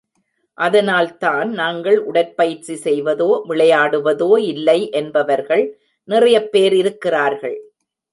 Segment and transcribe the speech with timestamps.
[0.57, 5.63] அதனால் தான் நாங்கள் உடற்பயிற்சி செய்வதோ விளையாடுவதோ இல்லை என்பவர்கள்
[6.09, 7.57] நிறையபேர் இருக்கிறார்கள்.